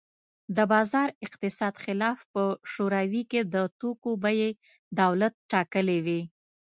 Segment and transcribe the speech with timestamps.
[0.55, 4.49] د بازار اقتصاد خلاف په شوروي کې د توکو بیې
[5.01, 6.21] دولت ټاکلې وې